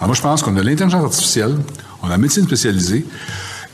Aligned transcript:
Alors 0.00 0.08
moi, 0.08 0.16
je 0.16 0.22
pense 0.22 0.42
qu'on 0.42 0.56
a 0.56 0.62
l'intelligence 0.62 1.04
artificielle, 1.04 1.56
on 2.02 2.06
a 2.06 2.10
la 2.10 2.16
médecine 2.16 2.44
spécialisée. 2.44 3.04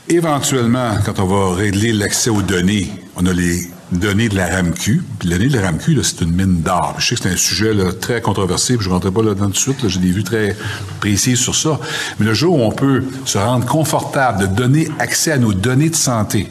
Éventuellement, 0.09 0.97
quand 1.05 1.19
on 1.19 1.25
va 1.25 1.55
régler 1.55 1.93
l'accès 1.93 2.29
aux 2.29 2.41
données, 2.41 2.91
on 3.15 3.25
a 3.25 3.31
les 3.31 3.61
données 3.93 4.27
de 4.27 4.35
la 4.35 4.47
RAMQ. 4.47 5.03
Puis 5.19 5.29
les 5.29 5.37
données 5.37 5.49
de 5.49 5.55
la 5.57 5.67
RAMQ, 5.67 6.03
c'est 6.03 6.19
une 6.19 6.33
mine 6.33 6.61
d'or. 6.61 6.95
Je 6.97 7.07
sais 7.07 7.15
que 7.15 7.21
c'est 7.21 7.29
un 7.29 7.37
sujet 7.37 7.71
très 8.01 8.19
controversé, 8.19 8.75
puis 8.75 8.83
je 8.83 8.89
ne 8.89 8.95
rentrerai 8.95 9.13
pas 9.13 9.23
là-dedans 9.23 9.45
tout 9.45 9.51
de 9.53 9.57
suite. 9.57 9.87
J'ai 9.87 10.01
des 10.01 10.11
vues 10.11 10.25
très 10.25 10.53
précises 10.99 11.39
sur 11.39 11.55
ça. 11.55 11.79
Mais 12.19 12.25
le 12.25 12.33
jour 12.33 12.59
où 12.59 12.61
on 12.61 12.71
peut 12.71 13.05
se 13.23 13.37
rendre 13.37 13.65
confortable 13.65 14.41
de 14.41 14.45
donner 14.47 14.89
accès 14.99 15.31
à 15.31 15.37
nos 15.37 15.53
données 15.53 15.89
de 15.89 15.95
santé, 15.95 16.49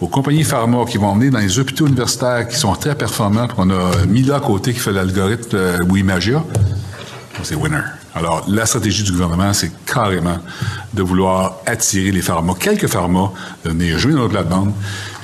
aux 0.00 0.08
compagnies 0.08 0.44
pharma 0.44 0.86
qui 0.86 0.96
vont 0.96 1.08
emmener 1.08 1.28
dans 1.28 1.40
les 1.40 1.58
hôpitaux 1.58 1.86
universitaires 1.86 2.48
qui 2.48 2.56
sont 2.56 2.72
très 2.74 2.94
performants, 2.94 3.48
puis 3.48 3.56
on 3.58 3.68
a 3.68 4.06
Mila 4.06 4.36
à 4.36 4.40
côté 4.40 4.72
qui 4.72 4.78
fait 4.78 4.92
l'algorithme 4.92 5.56
euh, 5.58 5.78
Wimagia, 5.90 6.42
c'est 7.42 7.54
winner. 7.54 7.99
Alors, 8.14 8.44
la 8.48 8.66
stratégie 8.66 9.02
du 9.02 9.12
gouvernement, 9.12 9.52
c'est 9.52 9.72
carrément 9.86 10.38
de 10.92 11.02
vouloir 11.02 11.58
attirer 11.66 12.10
les 12.10 12.22
pharma, 12.22 12.54
quelques 12.58 12.88
pharma, 12.88 13.32
de 13.64 13.70
venir 13.70 13.98
jouer 13.98 14.12
dans 14.12 14.20
notre 14.20 14.32
plate-bande, 14.32 14.72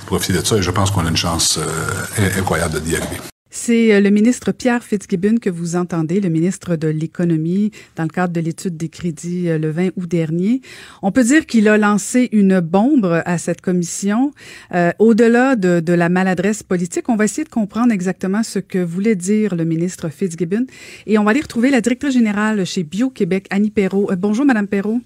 profiter 0.06 0.38
de 0.38 0.44
ça, 0.44 0.56
et 0.56 0.62
je 0.62 0.70
pense 0.70 0.90
qu'on 0.90 1.04
a 1.04 1.08
une 1.08 1.16
chance 1.16 1.58
euh, 1.58 2.38
incroyable 2.38 2.80
d'y 2.80 2.96
arriver. 2.96 3.20
C'est 3.58 3.94
euh, 3.94 4.00
le 4.00 4.10
ministre 4.10 4.52
Pierre 4.52 4.84
Fitzgibbon 4.84 5.36
que 5.40 5.48
vous 5.48 5.76
entendez, 5.76 6.20
le 6.20 6.28
ministre 6.28 6.76
de 6.76 6.88
l'Économie, 6.88 7.72
dans 7.96 8.02
le 8.02 8.10
cadre 8.10 8.34
de 8.34 8.40
l'étude 8.40 8.76
des 8.76 8.90
crédits 8.90 9.48
euh, 9.48 9.56
le 9.56 9.70
20 9.70 9.88
août 9.96 10.06
dernier. 10.06 10.60
On 11.02 11.10
peut 11.10 11.24
dire 11.24 11.46
qu'il 11.46 11.66
a 11.66 11.78
lancé 11.78 12.28
une 12.32 12.60
bombe 12.60 13.22
à 13.24 13.38
cette 13.38 13.62
commission. 13.62 14.30
Euh, 14.74 14.92
Au-delà 14.98 15.56
de, 15.56 15.80
de, 15.80 15.92
la 15.94 16.10
maladresse 16.10 16.62
politique, 16.62 17.08
on 17.08 17.16
va 17.16 17.24
essayer 17.24 17.44
de 17.44 17.48
comprendre 17.48 17.92
exactement 17.92 18.42
ce 18.42 18.58
que 18.58 18.78
voulait 18.78 19.16
dire 19.16 19.56
le 19.56 19.64
ministre 19.64 20.10
Fitzgibbon. 20.10 20.66
Et 21.06 21.16
on 21.16 21.24
va 21.24 21.30
aller 21.30 21.40
retrouver 21.40 21.70
la 21.70 21.80
directrice 21.80 22.12
générale 22.12 22.64
chez 22.66 22.84
Bio-Québec, 22.84 23.46
Annie 23.48 23.70
Perrault. 23.70 24.12
Euh, 24.12 24.16
bonjour, 24.16 24.44
Madame 24.44 24.68
Perrault. 24.68 25.00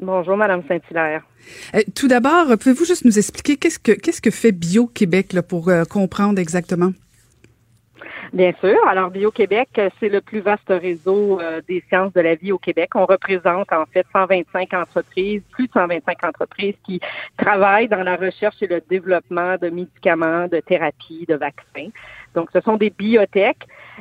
Bonjour, 0.00 0.38
Madame 0.38 0.62
Saint-Hilaire. 0.66 1.22
Euh, 1.74 1.82
tout 1.94 2.08
d'abord, 2.08 2.46
pouvez-vous 2.58 2.86
juste 2.86 3.04
nous 3.04 3.18
expliquer 3.18 3.58
qu'est-ce 3.58 3.78
que 3.78 3.92
qu'est-ce 3.92 4.22
que 4.22 4.30
fait 4.30 4.52
Bio-Québec 4.52 5.36
pour 5.46 5.70
comprendre 5.90 6.40
exactement? 6.40 6.92
Bien 8.32 8.52
sûr. 8.60 8.76
Alors, 8.88 9.10
Bio-Québec, 9.10 9.68
c'est 10.00 10.08
le 10.08 10.20
plus 10.20 10.40
vaste 10.40 10.68
réseau 10.68 11.40
euh, 11.40 11.60
des 11.68 11.82
sciences 11.88 12.12
de 12.12 12.20
la 12.20 12.34
vie 12.34 12.52
au 12.52 12.58
Québec. 12.58 12.90
On 12.94 13.06
représente 13.06 13.72
en 13.72 13.84
fait 13.86 14.06
125 14.12 14.72
entreprises, 14.74 15.42
plus 15.50 15.66
de 15.66 15.72
125 15.72 16.24
entreprises 16.24 16.74
qui 16.84 17.00
travaillent 17.36 17.88
dans 17.88 18.02
la 18.02 18.16
recherche 18.16 18.56
et 18.62 18.66
le 18.66 18.80
développement 18.88 19.56
de 19.60 19.70
médicaments, 19.70 20.48
de 20.48 20.60
thérapies, 20.60 21.26
de 21.28 21.34
vaccins. 21.34 21.90
Donc, 22.34 22.48
ce 22.52 22.60
sont 22.60 22.76
des 22.76 22.90
biotech. 22.90 23.58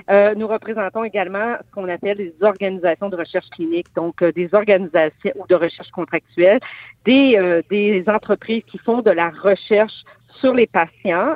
Euh, 0.10 0.34
nous 0.36 0.48
représentons 0.48 1.04
également 1.04 1.58
ce 1.66 1.72
qu'on 1.74 1.90
appelle 1.90 2.18
des 2.18 2.34
organisations 2.42 3.10
de 3.10 3.18
recherche 3.18 3.50
clinique, 3.50 3.88
donc 3.96 4.22
euh, 4.22 4.32
des 4.32 4.54
organisations 4.54 5.32
ou 5.36 5.46
de 5.48 5.56
recherche 5.56 5.92
contractuelle, 5.92 6.60
des, 7.06 7.36
euh, 7.38 7.62
des 7.70 8.04
entreprises 8.08 8.64
qui 8.68 8.78
font 8.78 9.02
de 9.02 9.12
la 9.12 9.30
recherche 9.30 10.04
sur 10.42 10.54
les 10.54 10.68
patients 10.68 11.36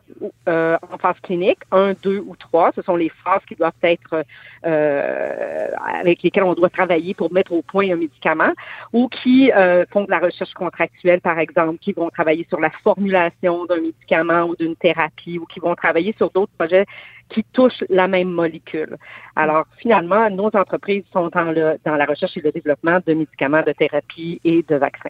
euh, 0.50 0.78
en 0.91 0.97
phase 0.97 1.19
clinique, 1.22 1.59
un, 1.72 1.94
deux 2.02 2.19
ou 2.19 2.35
trois. 2.35 2.72
Ce 2.75 2.81
sont 2.81 2.96
les 2.96 3.12
phases 3.24 3.44
qui 3.47 3.56
doivent 3.56 3.74
être 3.84 4.25
euh, 4.66 5.68
avec 6.00 6.24
lesquelles 6.24 6.44
on 6.44 6.56
doit 6.56 6.69
travailler 6.69 7.13
pour 7.13 7.31
mettre 7.31 7.53
au 7.53 7.62
point 7.62 7.90
un 7.91 7.96
médicament, 7.96 8.52
ou 8.91 9.07
qui 9.07 9.52
euh, 9.52 9.85
font 9.91 10.03
de 10.03 10.12
la 10.12 10.19
recherche 10.19 10.53
contractuelle, 10.53 11.22
par 11.22 11.40
exemple, 11.40 11.78
qui 11.79 11.94
vont 11.94 12.09
travailler 12.09 12.46
sur 12.50 12.59
la 12.59 12.72
formulation 12.84 13.66
d'un 13.66 13.81
médicament 13.81 14.44
ou 14.44 14.56
d'une 14.56 14.75
thérapie, 14.75 15.38
ou 15.38 15.46
qui 15.46 15.59
vont 15.59 15.75
travailler 15.75 16.13
sur 16.18 16.31
d'autres 16.31 16.53
projets 16.58 16.85
qui 17.29 17.44
touchent 17.53 17.84
la 17.90 18.08
même 18.08 18.29
molécule. 18.29 18.97
Alors, 19.35 19.66
finalement, 19.78 20.29
nos 20.29 20.47
entreprises 20.47 21.03
sont 21.13 21.29
dans, 21.29 21.52
le, 21.52 21.78
dans 21.85 21.96
la 21.96 22.06
recherche 22.06 22.38
et 22.38 22.41
le 22.41 22.52
développement 22.52 23.00
de 23.06 23.13
médicaments, 23.13 23.63
de 23.63 23.72
thérapie 23.72 24.40
et 24.44 24.63
de 24.68 24.75
vaccins. 24.75 25.09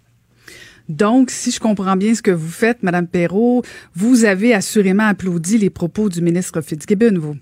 Donc, 0.90 1.31
si 1.31 1.51
je 1.51 1.59
comprends 1.59 1.96
bien 1.96 2.13
ce 2.13 2.22
que 2.22 2.31
vous 2.31 2.51
faites, 2.51 2.84
Madame 2.84 3.07
Perrault, 3.07 3.63
vous 3.96 4.25
avez 4.25 4.53
assurément 4.53 5.07
applaudi 5.07 5.57
les 5.57 5.69
propos 5.69 6.09
du 6.09 6.22
ministre 6.22 6.62
Fitzgibbon, 6.62 7.18
vous. 7.19 7.35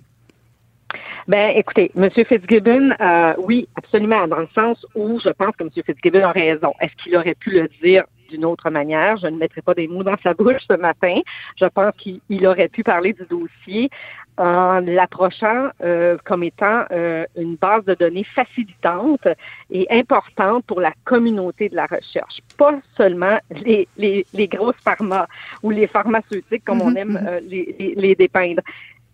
Ben, 1.28 1.56
écoutez, 1.56 1.92
M. 1.96 2.10
Fitzgibbon, 2.12 2.92
euh, 3.00 3.34
oui, 3.38 3.68
absolument, 3.76 4.28
dans 4.28 4.40
le 4.40 4.50
sens 4.54 4.86
où 4.94 5.20
je 5.24 5.30
pense 5.30 5.56
que 5.58 5.64
M. 5.64 5.70
Fitzgibbon 5.86 6.24
a 6.24 6.32
raison. 6.32 6.74
Est-ce 6.82 6.92
qu'il 7.02 7.16
aurait 7.16 7.36
pu 7.36 7.52
le 7.52 7.70
dire 7.82 8.04
d'une 8.30 8.46
autre 8.46 8.70
manière. 8.70 9.18
Je 9.18 9.28
ne 9.28 9.38
mettrai 9.38 9.62
pas 9.62 9.74
des 9.74 9.88
mots 9.88 10.04
dans 10.04 10.18
sa 10.24 10.34
bouche 10.34 10.64
ce 10.70 10.76
matin. 10.78 11.20
Je 11.58 11.66
pense 11.66 11.94
qu'il 11.98 12.48
aurait 12.48 12.70
pu 12.70 12.84
parler 12.84 13.14
du 13.14 13.26
dossier 13.26 13.90
en 14.38 14.80
l'approchant 14.80 15.70
euh, 15.84 16.18
comme 16.24 16.44
étant 16.44 16.86
euh, 16.92 17.26
une 17.38 17.56
base 17.56 17.86
de 17.86 17.94
données 17.94 18.24
facilitante 18.24 19.28
et 19.70 19.86
importante 19.92 20.66
pour 20.66 20.82
la 20.82 20.92
communauté 21.06 21.70
de 21.70 21.76
la 21.76 21.86
recherche. 21.86 22.40
Pas 22.58 22.80
seulement 22.98 23.38
les, 23.52 23.88
les, 23.98 24.26
les 24.34 24.48
grosses 24.48 24.76
pharma 24.84 25.28
ou 25.62 25.70
les 25.70 25.88
pharmaceutiques, 25.88 26.64
comme 26.66 26.82
on 26.82 26.92
mm-hmm, 26.92 26.98
aime 26.98 27.14
mm-hmm. 27.14 27.28
euh, 27.28 27.40
les, 27.48 27.94
les, 27.96 28.16
dépeindre. 28.16 28.62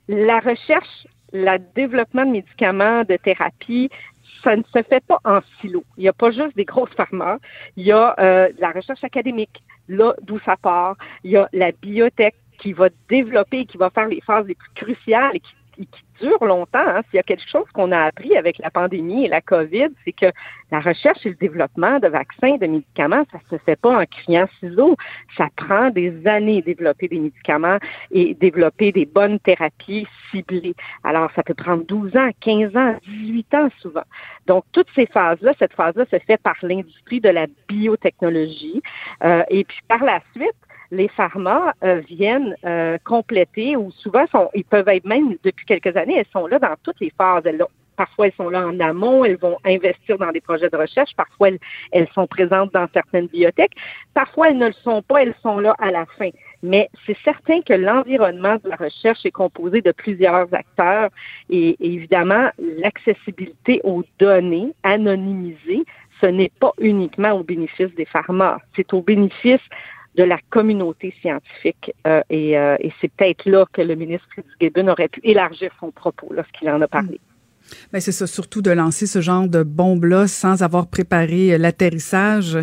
La 0.07 0.39
recherche, 0.39 1.07
le 1.33 1.57
développement 1.75 2.25
de 2.25 2.31
médicaments, 2.31 3.03
de 3.03 3.17
thérapie, 3.17 3.89
ça 4.43 4.55
ne 4.55 4.63
se 4.63 4.81
fait 4.83 5.03
pas 5.05 5.19
en 5.25 5.39
silo. 5.59 5.83
Il 5.97 6.01
n'y 6.01 6.09
a 6.09 6.13
pas 6.13 6.31
juste 6.31 6.55
des 6.55 6.65
grosses 6.65 6.93
pharma. 6.95 7.37
Il 7.75 7.85
y 7.85 7.91
a 7.91 8.15
euh, 8.19 8.49
la 8.59 8.71
recherche 8.71 9.03
académique, 9.03 9.63
là 9.87 10.13
d'où 10.21 10.39
ça 10.39 10.55
part. 10.57 10.95
Il 11.23 11.31
y 11.31 11.37
a 11.37 11.49
la 11.53 11.71
biotech 11.71 12.35
qui 12.59 12.73
va 12.73 12.89
développer, 13.09 13.65
qui 13.65 13.77
va 13.77 13.89
faire 13.89 14.07
les 14.07 14.21
phases 14.21 14.45
les 14.45 14.55
plus 14.55 14.71
cruciales 14.75 15.31
et 15.35 15.39
qui, 15.39 15.53
qui 15.85 16.03
dure 16.21 16.43
longtemps. 16.43 16.79
Hein. 16.79 17.01
S'il 17.09 17.17
y 17.17 17.19
a 17.19 17.23
quelque 17.23 17.47
chose 17.47 17.65
qu'on 17.73 17.91
a 17.91 17.99
appris 18.01 18.35
avec 18.35 18.57
la 18.59 18.69
pandémie 18.69 19.25
et 19.25 19.27
la 19.27 19.41
COVID, 19.41 19.89
c'est 20.05 20.11
que 20.11 20.27
la 20.71 20.79
recherche 20.79 21.25
et 21.25 21.29
le 21.29 21.35
développement 21.35 21.99
de 21.99 22.07
vaccins, 22.07 22.57
de 22.57 22.67
médicaments, 22.67 23.25
ça 23.31 23.39
se 23.49 23.57
fait 23.57 23.75
pas 23.75 24.01
en 24.01 24.05
criant 24.05 24.47
ciseaux. 24.59 24.95
Ça 25.37 25.47
prend 25.55 25.89
des 25.89 26.27
années 26.27 26.61
développer 26.61 27.07
des 27.07 27.19
médicaments 27.19 27.77
et 28.11 28.35
développer 28.35 28.91
des 28.91 29.05
bonnes 29.05 29.39
thérapies 29.39 30.07
ciblées. 30.29 30.75
Alors, 31.03 31.31
ça 31.35 31.43
peut 31.43 31.53
prendre 31.53 31.83
12 31.85 32.15
ans, 32.15 32.29
15 32.41 32.75
ans, 32.75 32.95
18 33.07 33.53
ans 33.55 33.69
souvent. 33.79 34.03
Donc, 34.45 34.65
toutes 34.71 34.89
ces 34.95 35.05
phases-là, 35.07 35.53
cette 35.59 35.73
phase-là 35.73 36.05
se 36.11 36.19
fait 36.19 36.41
par 36.41 36.55
l'industrie 36.61 37.21
de 37.21 37.29
la 37.29 37.47
biotechnologie. 37.67 38.81
Euh, 39.23 39.43
et 39.49 39.63
puis, 39.63 39.79
par 39.87 40.03
la 40.03 40.21
suite, 40.35 40.55
les 40.91 41.07
pharma 41.09 41.73
euh, 41.83 42.01
viennent 42.07 42.55
euh, 42.65 42.97
compléter 43.05 43.75
ou 43.75 43.91
souvent 43.91 44.25
sont, 44.27 44.49
ils 44.53 44.63
peuvent 44.63 44.87
être 44.87 45.05
même 45.05 45.35
depuis 45.43 45.65
quelques 45.65 45.95
années, 45.95 46.17
elles 46.17 46.31
sont 46.31 46.47
là 46.47 46.59
dans 46.59 46.75
toutes 46.83 46.99
les 46.99 47.11
phases. 47.17 47.43
parfois, 47.95 48.27
elles 48.27 48.33
sont 48.33 48.49
là 48.49 48.65
en 48.65 48.79
amont, 48.79 49.25
elles 49.25 49.37
vont 49.37 49.57
investir 49.65 50.17
dans 50.17 50.31
des 50.31 50.41
projets 50.41 50.69
de 50.69 50.77
recherche, 50.77 51.15
parfois, 51.15 51.49
elles, 51.49 51.59
elles 51.91 52.07
sont 52.13 52.27
présentes 52.27 52.73
dans 52.73 52.87
certaines 52.93 53.27
bibliothèques, 53.27 53.73
parfois, 54.13 54.49
elles 54.49 54.57
ne 54.57 54.67
le 54.67 54.73
sont 54.73 55.01
pas, 55.01 55.21
elles 55.21 55.35
sont 55.43 55.59
là 55.59 55.75
à 55.79 55.91
la 55.91 56.05
fin. 56.17 56.29
Mais 56.63 56.89
c'est 57.05 57.17
certain 57.23 57.61
que 57.61 57.73
l'environnement 57.73 58.57
de 58.63 58.69
la 58.69 58.75
recherche 58.75 59.25
est 59.25 59.31
composé 59.31 59.81
de 59.81 59.91
plusieurs 59.91 60.53
acteurs 60.53 61.09
et, 61.49 61.69
et 61.79 61.93
évidemment, 61.93 62.49
l'accessibilité 62.57 63.79
aux 63.83 64.03
données 64.19 64.73
anonymisées, 64.83 65.85
ce 66.21 66.25
n'est 66.25 66.51
pas 66.59 66.73
uniquement 66.79 67.31
au 67.31 67.43
bénéfice 67.43 67.93
des 67.95 68.05
pharma, 68.05 68.59
c'est 68.75 68.93
au 68.93 69.01
bénéfice 69.01 69.61
de 70.19 70.25
la 70.25 70.37
communauté 70.49 71.13
scientifique. 71.21 71.93
Euh, 72.05 72.21
et, 72.29 72.57
euh, 72.57 72.75
et 72.81 72.91
c'est 72.99 73.09
peut-être 73.09 73.45
là 73.45 73.65
que 73.71 73.81
le 73.81 73.95
ministre 73.95 74.27
Fitzgibbon 74.35 74.89
aurait 74.89 75.07
pu 75.07 75.21
élargir 75.23 75.71
son 75.79 75.91
propos 75.91 76.27
lorsqu'il 76.31 76.69
en 76.69 76.81
a 76.81 76.87
parlé. 76.89 77.15
Hmm. 77.15 77.73
Ben 77.93 78.01
c'est 78.01 78.11
ça, 78.11 78.25
surtout 78.27 78.61
de 78.61 78.71
lancer 78.71 79.05
ce 79.05 79.21
genre 79.21 79.47
de 79.47 79.61
bombe-là 79.63 80.27
sans 80.27 80.61
avoir 80.61 80.87
préparé 80.87 81.53
euh, 81.53 81.57
l'atterrissage. 81.57 82.57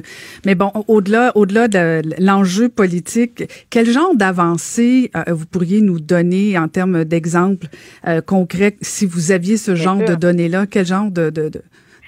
Mais 0.44 0.54
bon, 0.54 0.70
au-delà, 0.88 1.32
au-delà 1.34 1.68
de 1.68 2.02
l'enjeu 2.18 2.68
politique, 2.68 3.44
quel 3.70 3.88
genre 3.88 4.14
d'avancée 4.14 5.10
vous 5.28 5.46
pourriez 5.46 5.80
nous 5.80 6.00
donner 6.00 6.58
en 6.58 6.68
termes 6.68 7.04
d'exemples 7.04 7.68
concrets 8.26 8.76
si 8.82 9.06
vous 9.06 9.30
aviez 9.30 9.56
ce 9.56 9.76
genre 9.76 10.04
de 10.04 10.16
données-là? 10.16 10.66
Quel 10.66 10.84
genre 10.84 11.10
de, 11.10 11.30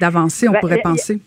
d'avancée 0.00 0.48
on 0.48 0.52
ben, 0.52 0.60
pourrait 0.60 0.82
penser? 0.82 1.20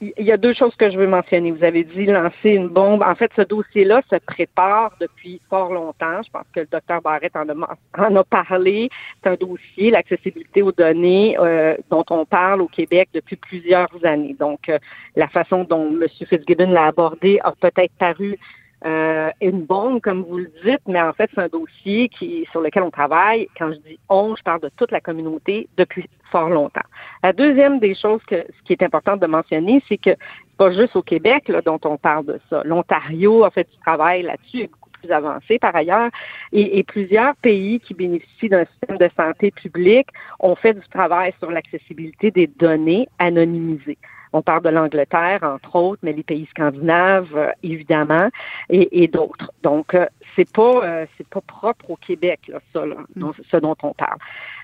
Il 0.00 0.24
y 0.24 0.32
a 0.32 0.36
deux 0.36 0.52
choses 0.52 0.74
que 0.76 0.90
je 0.90 0.98
veux 0.98 1.06
mentionner. 1.06 1.50
Vous 1.52 1.64
avez 1.64 1.84
dit 1.84 2.04
lancer 2.04 2.50
une 2.50 2.68
bombe. 2.68 3.02
En 3.02 3.14
fait, 3.14 3.30
ce 3.34 3.42
dossier-là 3.42 4.02
se 4.10 4.16
prépare 4.16 4.92
depuis 5.00 5.40
fort 5.48 5.72
longtemps. 5.72 6.22
Je 6.22 6.30
pense 6.30 6.44
que 6.54 6.60
le 6.60 6.68
docteur 6.70 7.00
Barrett 7.00 7.34
en 7.34 7.48
a, 7.48 7.76
en 7.98 8.16
a 8.16 8.24
parlé. 8.24 8.90
C'est 9.22 9.30
un 9.30 9.36
dossier, 9.36 9.90
l'accessibilité 9.90 10.60
aux 10.62 10.72
données, 10.72 11.36
euh, 11.38 11.76
dont 11.90 12.04
on 12.10 12.26
parle 12.26 12.60
au 12.60 12.68
Québec 12.68 13.08
depuis 13.14 13.36
plusieurs 13.36 13.88
années. 14.04 14.36
Donc, 14.38 14.68
euh, 14.68 14.78
la 15.14 15.28
façon 15.28 15.64
dont 15.64 15.88
M. 15.88 16.06
Fitzgibbon 16.08 16.70
l'a 16.70 16.86
abordé 16.86 17.38
a 17.42 17.52
peut-être 17.52 17.92
paru 17.98 18.38
euh, 18.84 19.30
une 19.40 19.62
bombe, 19.62 20.00
comme 20.00 20.22
vous 20.22 20.38
le 20.38 20.52
dites, 20.64 20.82
mais 20.86 21.00
en 21.00 21.12
fait, 21.12 21.30
c'est 21.34 21.40
un 21.40 21.48
dossier 21.48 22.08
qui, 22.10 22.46
sur 22.52 22.60
lequel 22.60 22.82
on 22.82 22.90
travaille. 22.90 23.48
Quand 23.56 23.72
je 23.72 23.78
dis 23.78 23.98
on, 24.08 24.36
je 24.36 24.42
parle 24.42 24.60
de 24.60 24.70
toute 24.76 24.92
la 24.92 25.00
communauté 25.00 25.68
depuis 25.76 26.08
fort 26.30 26.50
longtemps. 26.50 26.84
La 27.22 27.32
deuxième 27.32 27.78
des 27.78 27.94
choses 27.94 28.22
que, 28.24 28.36
ce 28.36 28.62
qui 28.64 28.74
est 28.74 28.82
important 28.82 29.16
de 29.16 29.26
mentionner, 29.26 29.82
c'est 29.88 29.96
que 29.96 30.10
pas 30.58 30.72
juste 30.72 30.94
au 30.94 31.02
Québec 31.02 31.48
là, 31.48 31.62
dont 31.62 31.80
on 31.84 31.96
parle 31.96 32.26
de 32.26 32.40
ça. 32.50 32.62
L'Ontario 32.64 33.44
a 33.44 33.50
fait 33.50 33.68
du 33.70 33.78
travail 33.78 34.22
là-dessus, 34.22 34.62
est 34.62 34.70
beaucoup 34.70 34.90
plus 34.90 35.10
avancé 35.10 35.58
par 35.58 35.74
ailleurs, 35.74 36.10
et, 36.52 36.78
et 36.78 36.82
plusieurs 36.82 37.34
pays 37.36 37.80
qui 37.80 37.94
bénéficient 37.94 38.50
d'un 38.50 38.66
système 38.66 38.98
de 38.98 39.08
santé 39.16 39.50
publique 39.50 40.08
ont 40.40 40.54
fait 40.54 40.74
du 40.74 40.86
travail 40.88 41.32
sur 41.38 41.50
l'accessibilité 41.50 42.30
des 42.30 42.46
données 42.46 43.08
anonymisées. 43.18 43.98
On 44.36 44.42
parle 44.42 44.64
de 44.64 44.68
l'Angleterre, 44.68 45.40
entre 45.42 45.76
autres, 45.76 46.00
mais 46.02 46.12
les 46.12 46.22
pays 46.22 46.46
scandinaves, 46.50 47.34
euh, 47.34 47.50
évidemment, 47.62 48.28
et, 48.68 49.08
d'autres. 49.08 49.50
Donc, 49.62 49.94
euh, 49.94 50.04
c'est 50.34 50.50
pas 50.52 50.84
euh, 50.84 51.06
c'est 51.16 51.26
pas 51.26 51.40
propre 51.40 51.90
au 51.90 51.96
Québec, 51.96 52.40
là, 52.48 52.58
ça, 52.74 52.84
mm. 52.84 53.30
ce 53.50 53.56
dont 53.56 53.76
on 53.82 53.94
parle. 53.94 54.18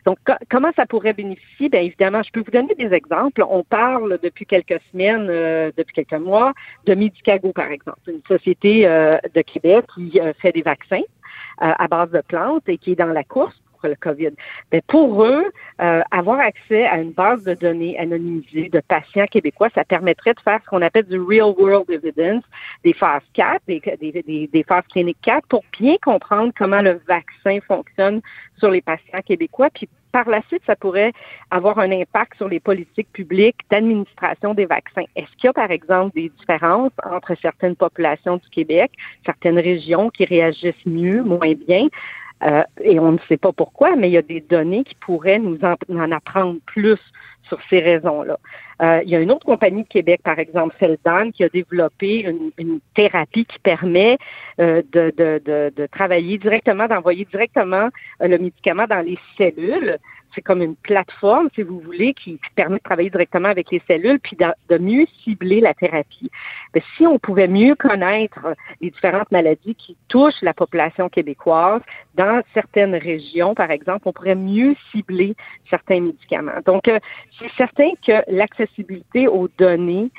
Donc, 0.05 0.19
comment 0.51 0.73
ça 0.77 0.85
pourrait 0.85 1.15
bénéficier? 1.15 1.71
Bien 1.71 1.81
évidemment, 1.81 2.23
je 2.23 2.31
peux 2.33 2.41
vous 2.41 2.51
donner 2.51 2.75
des 2.75 2.93
exemples. 2.93 3.43
On 3.49 3.65
parle 3.65 4.19
depuis 4.23 4.45
quelques 4.45 4.79
semaines, 4.91 5.27
depuis 5.75 5.95
quelques 5.95 6.23
mois, 6.23 6.53
de 6.85 6.95
Medicago, 6.95 7.53
par 7.53 7.71
exemple, 7.71 8.01
une 8.09 8.21
société 8.29 8.85
de 8.85 9.41
Québec 9.43 9.87
qui 9.95 10.21
fait 10.41 10.53
des 10.53 10.63
vaccins 10.63 11.03
à 11.59 11.87
base 11.87 12.11
de 12.11 12.21
plantes 12.21 12.69
et 12.69 12.79
qui 12.79 12.93
est 12.93 12.97
dans 12.97 13.07
la 13.07 13.25
course 13.25 13.62
le 13.89 13.97
COVID. 13.97 14.31
Pour 14.87 15.25
eux, 15.25 15.45
euh, 15.81 16.03
avoir 16.11 16.41
accès 16.41 16.87
à 16.87 16.99
une 16.99 17.13
base 17.13 17.45
de 17.45 17.55
données 17.55 17.99
anonymisée 17.99 18.69
de 18.69 18.81
patients 18.81 19.27
québécois, 19.27 19.69
ça 19.75 19.85
permettrait 19.85 20.35
de 20.35 20.41
faire 20.41 20.61
ce 20.65 20.69
qu'on 20.69 20.83
appelle 20.83 21.07
du 21.07 21.21
real 21.21 21.55
world 21.59 21.91
evidence, 21.91 22.45
des 22.85 22.93
phases 22.93 23.23
4, 23.35 23.63
des, 23.67 23.81
des, 24.01 24.49
des, 24.53 24.63
phases 24.65 24.87
cliniques 24.91 25.19
4, 25.23 25.47
pour 25.49 25.65
bien 25.79 25.97
comprendre 26.03 26.53
comment 26.57 26.83
le 26.83 27.01
vaccin 27.07 27.59
fonctionne 27.67 28.21
sur 28.59 28.71
les 28.71 28.81
patients 28.81 29.21
québécois, 29.27 29.69
puis 29.75 29.89
par 30.13 30.29
la 30.29 30.43
suite, 30.49 30.63
ça 30.67 30.77
pourrait 30.77 31.13
avoir 31.51 31.79
un 31.79 31.91
impact 31.91 32.37
sur 32.37 32.49
les 32.49 32.61
politiques 32.61 33.11
publiques 33.13 33.61
d'administration 33.71 34.55
des 34.55 34.67
vaccins. 34.67 35.05
Est-ce 35.17 35.31
qu'il 35.37 35.45
y 35.45 35.49
a, 35.49 35.53
par 35.55 35.71
exemple, 35.71 36.15
des 36.15 36.31
différences 36.39 36.93
entre 37.03 37.35
certaines 37.41 37.77
populations 37.77 38.37
du 38.37 38.49
Québec, 38.51 38.93
certaines 39.25 39.59
régions 39.59 40.11
qui 40.11 40.27
réagissent 40.27 40.87
mieux, 40.87 41.23
moins 41.23 41.55
bien? 41.67 41.89
Euh, 42.45 42.63
et 42.81 42.99
on 42.99 43.13
ne 43.13 43.19
sait 43.29 43.37
pas 43.37 43.53
pourquoi, 43.53 43.97
mais 43.97 44.09
il 44.09 44.13
y 44.13 44.19
a 44.19 44.23
des 44.23 44.41
données 44.41 44.85
qui 44.85 44.95
pourraient 44.97 45.39
nous 45.39 45.59
en, 45.63 46.11
apprendre 46.11 46.59
plus 46.67 46.99
sur 47.49 47.59
ces 47.69 47.81
raisons-là. 47.81 48.39
Euh, 48.83 49.01
il 49.05 49.11
y 49.11 49.17
a 49.17 49.21
une 49.21 49.31
autre 49.31 49.47
compagnie 49.47 49.83
de 49.83 49.89
Québec, 49.89 50.21
par 50.25 50.39
exemple, 50.39 50.75
Feldan, 50.79 51.31
qui 51.31 51.45
a 51.45 51.49
développé 51.49 52.27
une, 52.59 52.81
thérapie 52.95 53.45
qui 53.45 53.59
permet 53.61 54.19
euh, 54.61 54.83
de, 54.93 55.13
de, 55.17 55.71
de, 55.75 55.87
travailler 55.87 56.39
directement, 56.39 56.89
d'envoyer 56.89 57.25
directement 57.27 57.89
le 58.21 58.39
médicament 58.39 58.87
dans 58.89 59.05
les 59.05 59.19
cellules 59.39 59.99
c'est 60.35 60.43
comme 60.43 60.63
une 60.63 60.77
plateforme, 60.77 61.49
si 61.55 61.63
vous 61.63 61.81
voulez, 61.81 62.15
qui, 62.15 62.39
permet 62.55 62.77
de 62.77 62.83
travailler 62.83 63.11
directement 63.11 63.49
avec 63.49 63.71
les 63.71 63.83
cellules 63.87 64.21
puis 64.21 64.37
de, 64.37 64.79
mieux 64.79 65.07
cibler 65.23 65.61
la 65.61 65.75
thérapie. 65.75 66.31
Mais 66.75 66.83
si 66.97 67.07
on 67.07 67.19
pouvait 67.19 67.49
mieux 67.49 67.75
connaître 67.75 68.41
les 68.81 68.91
différentes 68.91 69.31
maladies 69.31 69.75
qui 69.75 69.97
touchent 70.09 70.43
la 70.43 70.55
population 70.55 71.09
québécoise 71.09 71.83
dans 72.15 72.43
certaines 72.55 72.95
régions, 72.95 73.55
par 73.55 73.71
exemple, 73.71 74.03
on 74.07 74.13
pourrait 74.13 74.35
mieux 74.35 74.75
cibler 74.91 75.35
certains 75.71 76.01
médicaments. 76.01 76.61
Donc, 76.67 76.89
euh, 76.89 76.99
c'est 77.39 77.51
certain 77.57 77.91
que 78.07 78.23
l'accessibilité 78.29 79.29
aux 79.29 79.49
données 79.59 80.11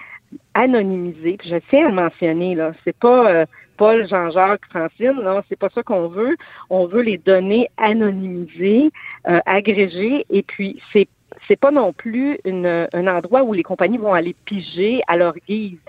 anonymisées, 0.53 1.37
puis 1.37 1.49
je 1.49 1.57
tiens 1.69 1.85
à 1.85 1.89
le 1.89 1.95
mentionner, 1.95 2.55
là, 2.55 2.71
c'est 2.83 2.97
pas 2.97 3.29
euh, 3.29 3.45
Paul, 3.77 4.07
Jean-Jacques, 4.07 4.65
Francine. 4.69 5.19
Non, 5.23 5.41
c'est 5.49 5.57
pas 5.57 5.69
ça 5.73 5.83
qu'on 5.83 6.07
veut. 6.07 6.35
On 6.69 6.85
veut 6.85 7.01
les 7.01 7.17
données 7.17 7.69
anonymisées, 7.77 8.91
euh, 9.27 9.39
agrégées, 9.45 10.25
et 10.29 10.43
puis 10.43 10.81
c'est 10.91 11.07
c'est 11.47 11.59
pas 11.59 11.71
non 11.71 11.93
plus 11.93 12.37
une, 12.45 12.87
un 12.93 13.07
endroit 13.07 13.43
où 13.43 13.53
les 13.53 13.63
compagnies 13.63 13.97
vont 13.97 14.13
aller 14.13 14.35
piger 14.45 15.01
à 15.07 15.17
leur 15.17 15.33
guise. 15.47 15.79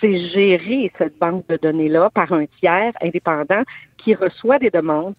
C'est 0.00 0.18
gérer 0.30 0.90
cette 0.98 1.18
banque 1.18 1.46
de 1.48 1.56
données-là 1.56 2.10
par 2.10 2.32
un 2.32 2.46
tiers 2.58 2.92
indépendant 3.00 3.62
qui 3.98 4.14
reçoit 4.14 4.58
des 4.58 4.70
demandes 4.70 5.14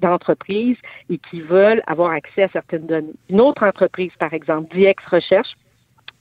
d'entreprises 0.00 0.76
et 1.10 1.18
qui 1.18 1.40
veulent 1.40 1.82
avoir 1.86 2.10
accès 2.10 2.44
à 2.44 2.48
certaines 2.48 2.86
données. 2.86 3.14
Une 3.30 3.40
autre 3.40 3.64
entreprise, 3.64 4.12
par 4.18 4.34
exemple, 4.34 4.74
DX 4.74 4.94
Recherche, 5.10 5.54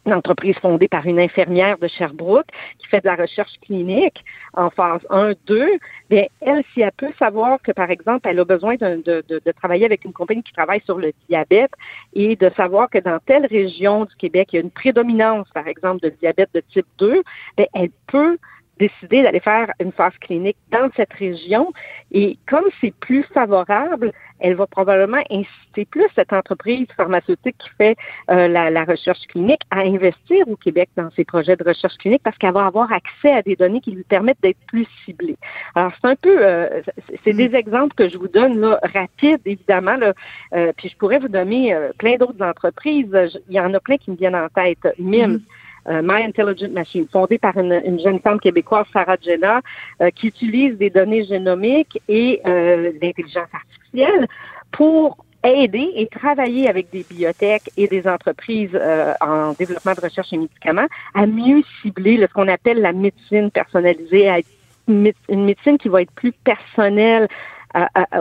une 0.06 0.14
entreprise 0.14 0.56
fondée 0.58 0.88
par 0.88 1.06
une 1.06 1.20
infirmière 1.20 1.78
de 1.78 1.88
Sherbrooke 1.88 2.48
qui 2.80 2.88
fait 2.88 3.02
de 3.02 3.08
la 3.08 3.16
recherche 3.16 3.54
clinique 3.62 4.24
en 4.54 4.70
phase 4.70 5.02
1, 5.10 5.34
2, 5.48 5.80
bien, 6.10 6.26
elle, 6.42 6.64
si 6.74 6.82
elle 6.82 6.92
peut 6.92 7.12
savoir 7.18 7.62
que, 7.62 7.72
par 7.72 7.90
exemple, 7.90 8.28
elle 8.30 8.40
a 8.40 8.46
besoin 8.46 8.76
de, 8.76 9.02
de, 9.06 9.24
de, 9.28 9.52
travailler 9.52 9.86
avec 9.86 10.06
une 10.06 10.14
compagnie 10.14 10.44
qui 10.44 10.54
travaille 10.54 10.82
sur 10.86 10.98
le 10.98 11.12
diabète 11.30 11.72
et 12.14 12.36
de 12.36 12.50
savoir 12.56 12.90
que 12.90 13.00
dans 13.00 13.20
telle 13.26 13.46
région 13.46 14.06
du 14.06 14.16
Québec, 14.16 14.50
il 14.52 14.56
y 14.56 14.60
a 14.60 14.62
une 14.62 14.72
prédominance, 14.72 15.48
par 15.54 15.68
exemple, 15.68 16.02
de 16.02 16.10
diabète 16.10 16.50
de 16.54 16.62
type 16.62 16.88
2, 17.00 17.24
bien, 17.58 17.66
elle 17.74 17.90
peut 18.08 18.38
décider 18.80 19.24
d'aller 19.24 19.40
faire 19.40 19.72
une 19.80 19.92
phase 19.92 20.14
clinique 20.22 20.58
dans 20.72 20.90
cette 20.96 21.14
région. 21.14 21.72
Et 22.12 22.38
comme 22.48 22.66
c'est 22.82 22.94
plus 23.00 23.24
favorable, 23.34 24.12
elle 24.40 24.56
va 24.56 24.68
probablement 24.68 25.22
inciter 25.30 25.86
plus 25.86 26.08
cette 26.16 26.34
entreprise 26.34 26.88
pharmaceutique 26.96 27.56
qui 27.58 27.70
fait 27.78 27.96
euh, 28.30 28.48
la, 28.48 28.84
recherche 28.84 29.26
clinique 29.30 29.62
à 29.72 29.80
investir 29.80 30.48
au 30.48 30.56
Québec 30.56 30.90
dans 30.96 31.10
ses 31.12 31.24
projets 31.24 31.56
de 31.56 31.64
recherche 31.64 31.98
clinique 31.98 32.22
parce 32.24 32.38
qu'elle 32.38 32.54
va 32.54 32.66
avoir 32.66 32.92
accès 32.92 33.32
à 33.32 33.42
des 33.42 33.56
données 33.56 33.82
qui 33.82 33.92
lui 33.92 34.04
permettent 34.04 34.42
d'être 34.42 34.60
plus 34.68 34.88
ciblée. 35.06 35.38
Alors, 35.74 35.92
c'est 36.00 36.08
un 36.08 36.16
peu, 36.16 36.38
euh, 36.46 36.82
c'est 37.24 37.34
des 37.34 37.50
mm. 37.50 37.56
exemples 37.56 37.96
que 37.96 38.10
je 38.10 38.18
vous 38.18 38.28
donne 38.28 38.60
là, 38.60 38.80
rapides, 38.94 39.42
évidemment. 39.46 39.96
Là, 39.96 40.14
euh, 40.54 40.72
puis 40.78 40.90
je 40.90 40.98
pourrais 40.98 41.20
vous 41.20 41.30
donner 41.30 41.76
plein 41.98 42.18
d'autres 42.18 42.44
entreprises. 42.44 43.10
Il 43.50 43.56
y 43.56 43.60
en 43.60 43.74
a 43.74 43.80
plein 43.80 43.98
qui 43.98 44.12
me 44.12 44.18
viennent 44.18 44.36
en 44.36 44.50
tête. 44.50 44.86
MIMS. 45.00 45.28
Mm. 45.28 45.36
Euh, 45.36 45.40
My 45.88 46.24
Intelligent 46.24 46.72
Machine, 46.72 47.08
fondée 47.12 47.38
par 47.38 47.58
une, 47.58 48.00
jeune 48.00 48.20
femme 48.20 48.40
québécoise, 48.40 48.86
Sarah 48.92 49.18
Jenna, 49.22 49.62
euh, 50.02 50.10
qui 50.10 50.28
utilise 50.28 50.78
des 50.78 50.90
données 50.90 51.26
génomiques 51.26 52.02
et 52.08 52.42
euh, 52.46 52.92
l'intelligence 53.02 53.50
artificielle 53.54 54.28
pour 54.72 55.18
aider 55.44 55.92
et 55.96 56.08
travailler 56.08 56.68
avec 56.68 56.90
des 56.90 57.06
bibliothèques 57.08 57.70
et 57.78 57.88
des 57.88 58.08
entreprises 58.08 58.76
en 59.22 59.54
développement 59.54 59.94
de 59.94 60.02
recherche 60.02 60.34
et 60.34 60.38
médicaments 60.38 60.88
à 61.14 61.28
mieux 61.28 61.62
cibler 61.82 62.18
ce 62.20 62.34
qu'on 62.34 62.48
appelle 62.48 62.82
la 62.82 62.94
médecine 62.94 63.52
personnalisée, 63.52 64.28
à 64.28 64.40
une 64.88 65.46
médecine 65.46 65.78
qui 65.78 65.88
va 65.88 66.02
être 66.02 66.12
plus 66.12 66.32
personnelle, 66.32 67.28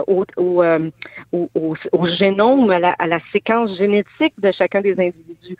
au, 0.07 0.25
euh, 0.63 0.89
au, 1.31 1.49
au, 1.55 1.75
au, 1.91 2.07
génome, 2.07 2.69
à 2.71 2.79
la, 2.79 2.91
à 2.91 3.07
la, 3.07 3.19
séquence 3.31 3.77
génétique 3.77 4.33
de 4.37 4.51
chacun 4.51 4.81
des 4.81 4.93
individus. 4.93 5.57